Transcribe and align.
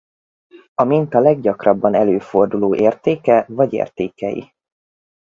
A 0.73 0.83
minta 0.83 1.19
leggyakrabban 1.19 1.93
előforduló 1.93 2.75
értéke 2.75 3.45
vagy 3.47 3.73
értékei. 3.73 4.53